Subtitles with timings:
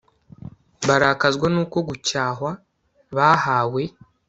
[0.87, 2.51] barakazwa nuko gucyahwa
[3.15, 3.83] bahawe